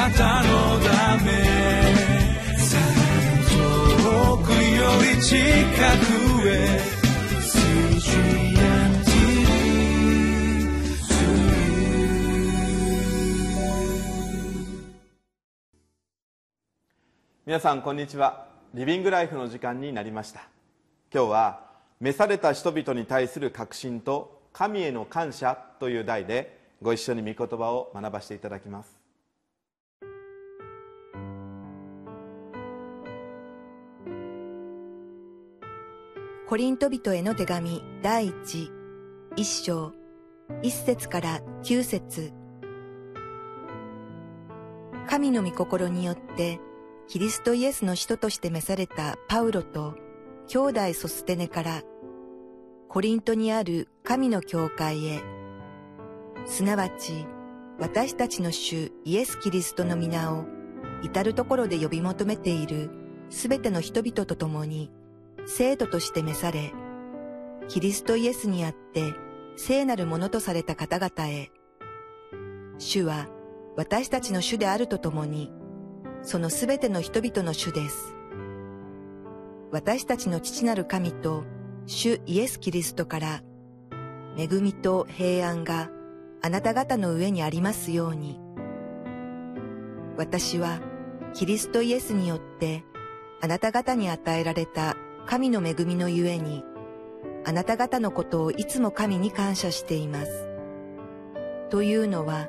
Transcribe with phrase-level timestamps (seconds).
[0.00, 1.30] なたのため
[3.50, 6.80] 遠くより近くへ
[17.44, 18.46] 皆さんこんにちは。
[18.72, 20.48] リビングライフの時間になりました。
[21.12, 21.60] 今日は
[22.00, 28.99] 召された人々に対する確信と神への感謝という題でご一緒に御言葉を学ばせていただきます。
[36.50, 38.72] コリント人への手紙第一
[39.36, 39.92] 一章
[40.62, 42.32] 一節から九節。
[45.06, 46.58] 神の御心によって
[47.06, 49.94] キリストイエスの使徒として召されたパウロと
[50.48, 51.82] 兄弟ソステネから
[52.88, 55.20] コリントにある神の教会へ。
[56.46, 57.28] すなわち
[57.78, 60.46] 私たちの主イエス・キリストの皆を
[61.04, 62.90] 至るところで呼び求めている
[63.30, 64.90] すべての人々と共に
[65.52, 66.72] 生徒として召され
[67.66, 69.14] キリストイエスにあって
[69.56, 71.50] 聖なるものとされた方々へ
[72.78, 73.26] 主は
[73.76, 75.50] 私たちの主であるとともに
[76.22, 78.14] そのすべての人々の主です。
[79.72, 81.44] 私たちの父なる神と
[81.86, 83.42] 主イエス・キリストから
[84.36, 85.90] 恵みと平安が
[86.42, 88.38] あなた方の上にありますように。
[90.16, 90.80] 私は
[91.34, 92.84] キリストイエスによって
[93.40, 96.64] あなた方に与えられた神の恵みのゆえに
[97.44, 100.48] あなた方のことをいつも神に感謝しています。
[101.70, 102.48] というのは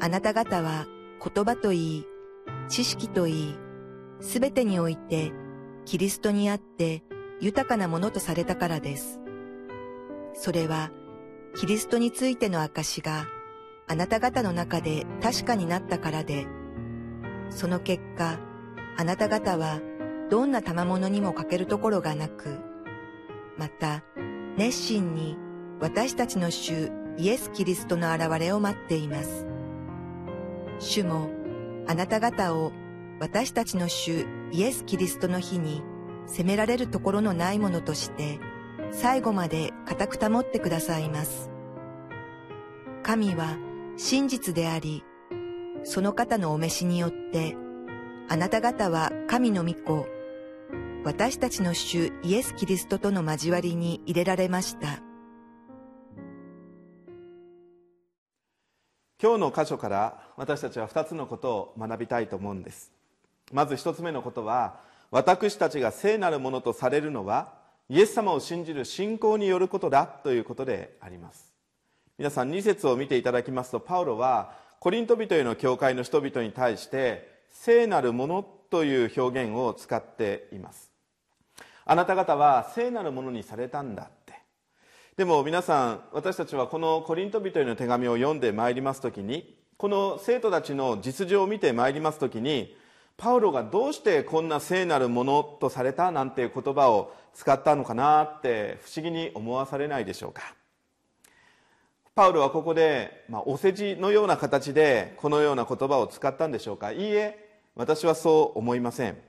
[0.00, 0.86] あなた方は
[1.22, 2.06] 言葉といい
[2.68, 3.58] 知識といい、
[4.20, 5.32] すべてにおいて、
[5.84, 7.02] キリストにあって
[7.40, 9.20] 豊かなものとされたからです。
[10.34, 10.90] それは、
[11.56, 13.26] キリストについての証が
[13.86, 16.46] あなた方の中で確かになったからで、
[17.48, 18.38] その結果、
[18.98, 19.80] あなた方は
[20.30, 22.58] どんな賜物にも欠けるところがなく、
[23.56, 24.02] また、
[24.56, 25.36] 熱心に
[25.80, 29.46] 私たちの主イエス・キリストの現れを待っています。
[30.78, 31.30] 主も
[31.86, 32.72] あなた方を
[33.20, 35.82] 私たちの主イエス・キリストの日に
[36.26, 38.38] 責められるところのないものとして
[38.90, 41.50] 最後まで固く保ってくださいます。
[43.02, 43.56] 神は
[43.96, 45.04] 真実であり、
[45.82, 47.56] その方のお召しによって、
[48.28, 50.06] あなた方は神の御子、
[51.08, 55.00] 私たちの主イエス・キリストとの交わりに入れられました。
[59.18, 62.92] 今日の箇所から私たちは2つのことを学びたいと思うんです。
[63.54, 64.80] まず1つ目のことは
[65.10, 67.54] 私たちが聖なるものとされるのは
[67.88, 71.54] イエス様を信じる信仰によることだということであります。
[72.18, 80.87] 皆さん2節を見ていただきますとパウロはコリント人への教会の人々に対して聖なるものという表現を使っています。
[81.90, 84.34] あなた方は聖なるものにされたんだって。
[85.16, 92.76] でも皆さん私たちはこのコリント人への手紙を読んでまいります時にこの生徒たちの実情を見てまいります時に
[93.16, 100.54] パウロがどうしてこんな聖なるものとされたなんていう言葉を使ったのかなって不思議に思わされないでしょうか。
[102.14, 106.92] パウロはここで、まあ、お世辞のような形でこのような言葉を使ったんでしょうか。
[106.92, 109.27] いいえ私はそう思いません。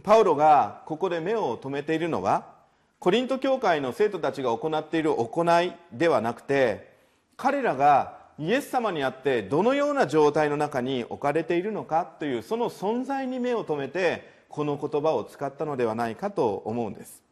[0.00, 2.46] パウロがここで目を留めているのは
[2.98, 6.92] コリント教会の生徒たちが行っている行いではなくて
[7.36, 17.22] 彼らがイエス様にあってどのような状態の中に置かれているのかというその存在に目を留めてこの言葉を使ったのではないかと思うんです。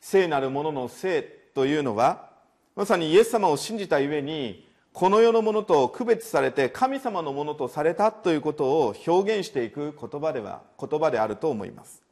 [0.00, 1.22] 聖なるものの聖
[1.54, 2.30] というのは
[2.74, 12.02] まさにイエス様を信じたゆえにこの世のものと区別されて神様のものとされたということを表現していく言葉では言葉であると思います。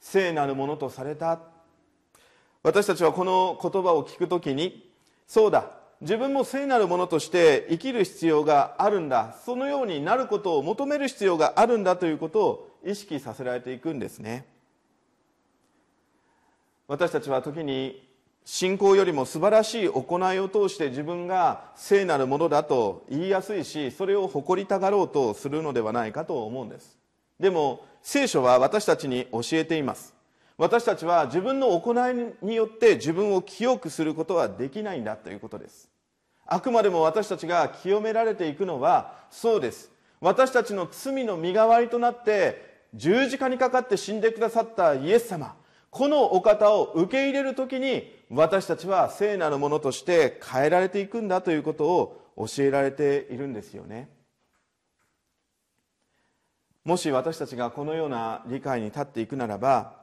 [0.00, 1.40] 聖なるものとされた。
[2.62, 4.90] 私たちはこの言葉を聞くときに
[5.26, 5.70] そうだ
[6.00, 9.36] 自分も聖なるものとして生きる必要があるんだ。
[9.44, 14.46] そのようになることを求める必要があるんだということを意識させられていくんですね。
[16.86, 18.07] 私たちは時に
[18.50, 26.96] 信仰よりも素晴らしい行いを通して自分が聖なるものだと言いやすいしそれを誇りたがろうとするのではないかと思うんです。
[27.38, 30.14] でも聖書は私たちに教えています。
[30.56, 35.90] 私たちは自分の行いによって自分を清くすることはできないんだということです。
[36.46, 39.90] あくまでも私たちが清められていくのはそうです。
[40.22, 45.54] 私たちの罪の身代わりとなって十字架にかかって死んでくださったイエス様。
[45.90, 54.10] このお方を受け入れる時に私たちは聖なるものとして変えられていくんだということを教えられているんですよね。
[56.84, 59.98] もし私たちがこのような理解に立っていくならば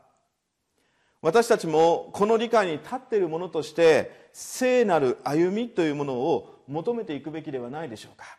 [1.21, 8.37] 私たちもこの理解に立っているものとして聖なる歩みというものを求めていくべきではないでしょうか。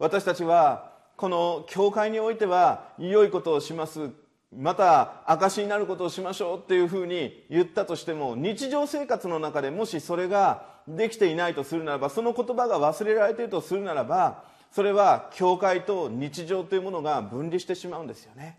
[0.00, 4.10] 私たちはこの教会においては良いことをします。
[4.56, 18.58] また証になることをしましょうっていうふうに言ったとしても日常生活の中でもしそれができていないとするならばその言葉が忘れられているとするならばそれは教会と日常というものが分離してしまうんですよね。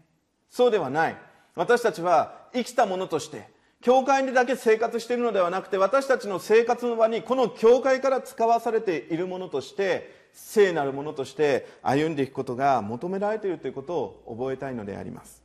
[0.50, 1.18] そうではない。
[1.56, 3.48] 私たちは生きたものとして
[3.82, 15.39] 教会にだけ生活しているのではなくて私たちの生活の場にこの教会から使わされているものとして聖なるものとして歩んでいくことが求められているということを覚えたいのであります。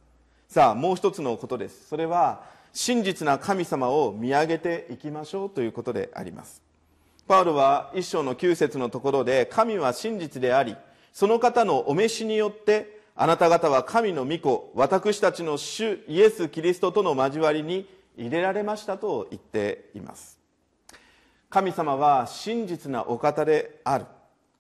[0.55, 1.89] さあもう一つのことです。
[1.89, 6.63] それは真実な神様を見上げていきましょうということであります。
[7.27, 10.77] パウロは一章の9節のところで神は真実であり
[11.13, 20.39] その方のお召しによってあなた方は神の御子私たちの主イエス・キリストとの交わりに入れられましたと言っています。
[21.51, 24.07] 神様は真実なお方である。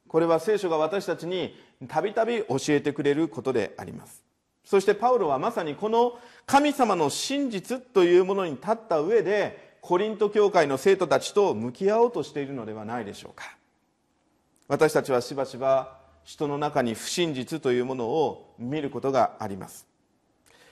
[0.09, 1.55] これは聖書が私たちに
[1.87, 4.24] たびたび教えてくれることであります。
[4.65, 13.57] そしてパウロはまさにこの神様の真実というものに立った上でコリント教会の生徒たちと向き合おうとしているのではないでしょうか。
[14.67, 19.87] 私たちはしばしば人の中に不真実というものを見ることがあります。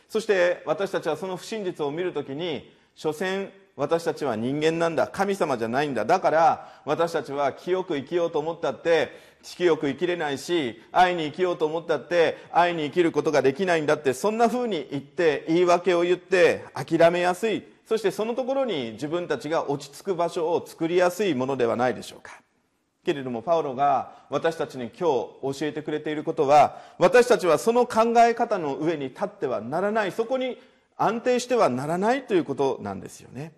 [0.09, 5.07] そして私たちはその不真実を見るときに所詮私たちは人間なんだ。
[5.07, 6.05] 神様じゃないんだ。
[6.05, 9.11] だから私たちは清く生きようと思ったって
[9.43, 17.65] 清く生きれないし愛に生きようと思ったって愛に生きることができないんだってそんな風に言って言い訳を言って諦めやすい。
[17.87, 22.41] そしてそのところに自分たちが落ち着く場所を作りやすいものではないでしょうか。
[23.05, 30.13] けれどもパウロが私たちに今日教えてくれていることは私たちはその考え方の上に立ってはならない。
[30.13, 30.59] そこに
[30.97, 33.53] 安定してはならないということなんですよね。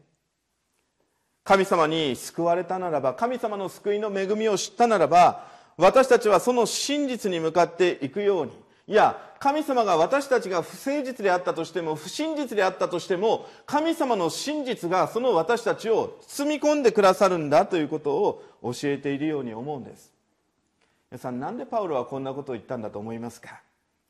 [1.45, 5.47] 神様に救われたならば神様の救いの恵みを知ったならば
[5.77, 8.53] 私たちはその真実に向かっていくように。
[8.87, 20.13] いや神様が私たちが不誠実であったとしても不真実であったとしても神様の真実がその私たちを包み込んでくださるんだということを教えているように思うんです。
[21.11, 23.61] 皆さんなんでパウロはこんなことを言ったんだと思いますか？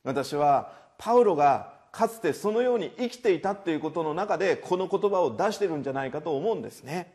[0.04, 7.12] 私はパウロがかつてそのように生きていたということの中でこの言葉を出してるんじゃないかと思うんですね。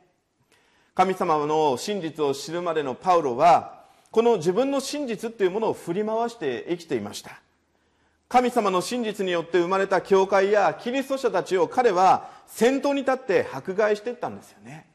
[0.93, 3.79] 神様の真実を知るまでのパウロは
[4.11, 7.39] この自分の真実っていうものを振り回して生きていました。
[8.27, 14.87] 神様の真実によって生まれた教会やキリスト者たちを彼は先頭に立って迫害していったんですよね。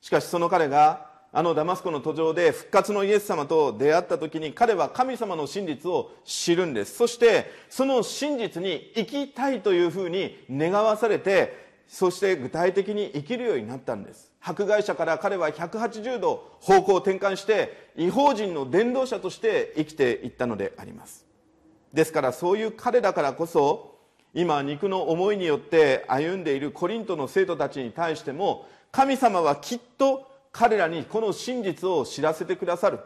[0.00, 6.96] しかしその彼があのダマスコの途上で復活のイエス様と出会った時に彼は神様の真実を知るんです。
[6.96, 14.29] そしてその真実に生きたいというふうに願わされてそして具体的に生きるようになったんです。
[14.40, 21.26] 迫害者から彼は180度方向を転換して違法人の伝道者として生きていったのであります。
[21.92, 23.98] ですからそういう彼だからこそ
[24.32, 33.00] 今肉の思いによって歩んでいるコリントの生徒たちに対しても神様はきっと彼らにこの真実を知らせてくださる。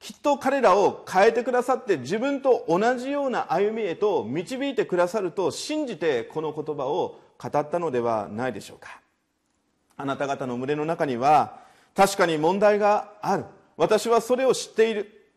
[0.00, 9.01] きっと彼らを変えてくださって自分と同じような歩みへと導いてくださると信じてこの言葉を語ったのではないでしょうか。
[10.02, 11.60] あなた方の群れの中には
[11.94, 13.44] 確かに問題がある。
[13.76, 15.30] 私はそれを知っている。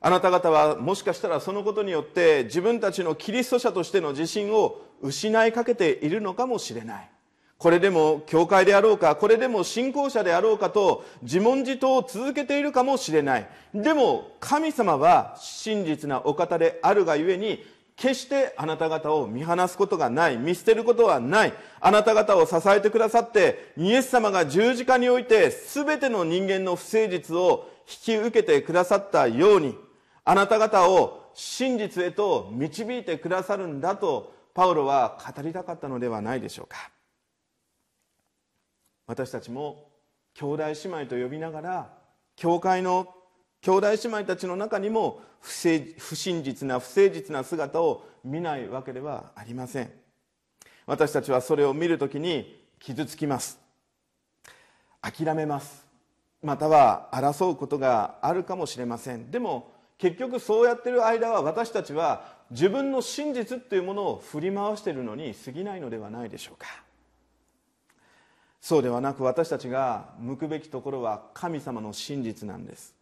[0.00, 7.10] あなた方はもしかしたらそのことによって自分たちのキリスト者としての自信を失いかけているのかもしれない。
[7.58, 13.46] これでも教会であろうかこれでも信仰者であろうかと自問自答を続けているかもしれない。
[13.74, 17.62] でも神様は真実なお方であるがゆえに
[17.96, 21.52] 決してあなた方を見放すことがない見捨てることはない。
[21.80, 29.76] あなた方を支えてくださってイエス様が十字架において全ての人間の不誠実を引き受けてくださったように
[30.24, 36.90] あなた方を真実へと導いてくださるんだとパウロは語りたかったのではないでしょうか。
[39.06, 39.90] 私たちも
[40.34, 41.94] 兄弟姉妹と呼びながら
[42.36, 43.14] 教会の
[43.62, 45.50] 兄弟姉妹たちの中にも不
[45.98, 49.90] 不真実な不誠実な姿を見ないわけではありません。
[50.84, 53.60] 私たちはそれを見るときに傷つきます。
[55.00, 55.86] 諦めます。
[56.42, 59.30] または争うことがあるかもしれません。
[59.30, 66.66] でも結局そうやってる間は私たちは自分の真実っていうものを振り回しているのに過ぎないのではないでしょうか。
[68.60, 73.01] そうではなく私たちが向くべきところは神様の真実なんです。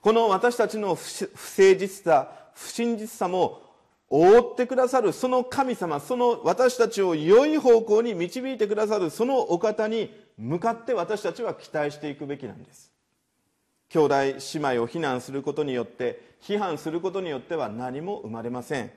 [0.00, 1.34] この私たちの不誠
[1.78, 3.62] 実さ不真実さも
[4.08, 12.90] 覆ってくださるその神様その私たちを良い方向に導いてくださるそのお方に向かって私たちは期待していくべきなんです。
[13.88, 18.90] 兄弟姉妹を非難することによって批判することによっては何も生まれません。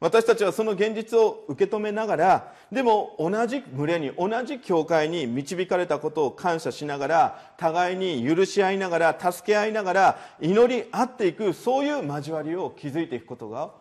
[0.00, 13.72] 私たちはその現実を受け止めながらでも同じ群れに同じ教会に導かれたことを感謝しながら互いに許し合いながら助け合いながら祈り合っていくそういう交わりを築いていくことが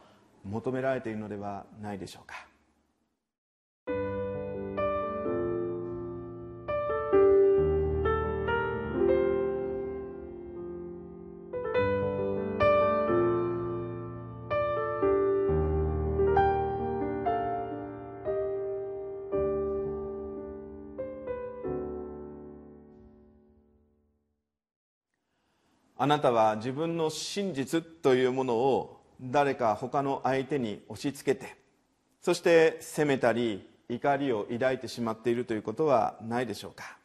[0.43, 2.46] 求められているのではないでしょうか。
[25.97, 31.55] あなたは自分の真実というものを誰か他の相手に押し付けて
[32.21, 36.97] そして責めたり怒りを抱いてしまっているということはないでしょうか。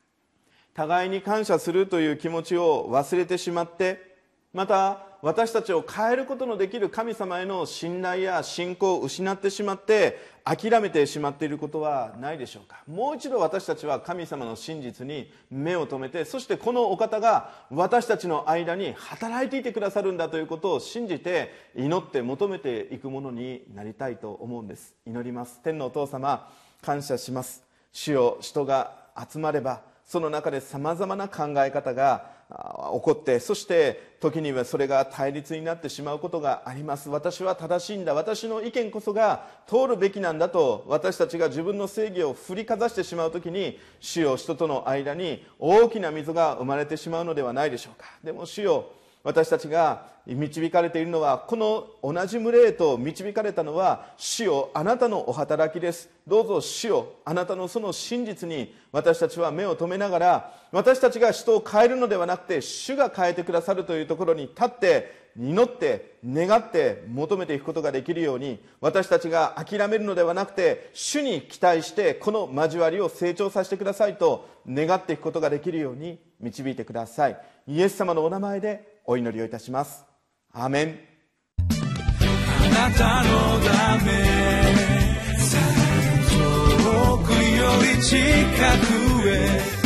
[0.75, 4.17] 互いに感謝するという気持ちを忘れてしまって
[4.53, 12.83] また私たちを変えることのできる神様への信頼や信仰を失ってしまって諦めてしまっていることはないでしょうか。
[12.89, 24.97] もう一度私たちは神様の真実に目を留めてそしてこのお方が私たちの間に働いていてくださるんだということを信じて祈って求めていくものになりたいと思うんです。
[25.07, 25.61] 祈ります。
[25.63, 26.51] 天のお父様
[26.81, 27.63] 感謝します。
[27.93, 28.97] 主よ人が
[29.31, 37.09] 集まればその中でさまざまな考え方が起こってそして時にはそれが対立になってしまうことがあります。
[37.09, 38.15] 私は正しいんだ。
[38.15, 48.07] 私の意見こそが通るべきなんだと私たちが自分の正義を振りかざしてしまう時に主よ人との間に大きな溝が生まれてしまうのではないでしょうか。
[48.23, 48.91] でも主よ
[49.25, 56.09] 私たちが導かれているのはこの同じ群れへと導かれたのは主よあなたのお働きです。
[56.27, 77.41] どうぞ主よあなたのその真実に私たちは目を留めながら私たちが人を変えるのではなくて主が変えてくださるというところに立って祈って願って求めていくことができるように私たちが諦めるのではなくて主に期待してこの交わりを成長させてくださいと願っていくことができるように導いてください。
[77.67, 80.05] イエス様のお名前でお祈りをいたします。
[80.53, 80.99] アーメン。
[81.59, 83.31] あなたの
[83.61, 84.13] ため
[86.31, 88.19] 遠くより近
[89.23, 89.82] くへ。